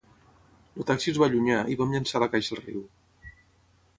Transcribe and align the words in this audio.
El 0.79 0.87
taxi 0.91 1.09
es 1.11 1.19
va 1.23 1.27
allunyar 1.31 1.59
i 1.73 1.77
vam 1.83 1.93
llençar 1.95 2.21
la 2.25 2.31
caixa 2.37 2.57
al 2.57 2.63
riu. 2.65 2.81